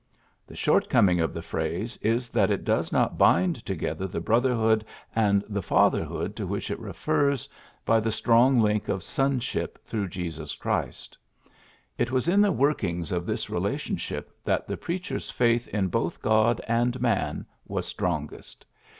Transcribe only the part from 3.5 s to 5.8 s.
together the brotherhood and the